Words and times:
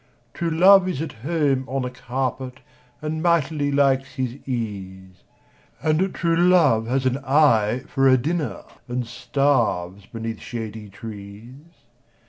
True 0.33 0.49
love 0.49 0.87
is 0.89 0.99
at 0.99 1.11
home 1.11 1.63
on 1.67 1.85
a 1.85 1.91
carpet, 1.91 2.61
And 3.03 3.21
mightily 3.21 3.71
likes 3.71 4.15
his 4.15 4.33
ease 4.47 5.21
And 5.79 6.11
true 6.15 6.35
love 6.35 6.87
has 6.87 7.05
an 7.05 7.19
eye 7.19 7.83
for 7.87 8.07
a 8.07 8.17
dinner, 8.17 8.63
And 8.87 9.05
starves 9.05 10.07
beneath 10.07 10.39
shady 10.39 10.89
trees. 10.89 11.59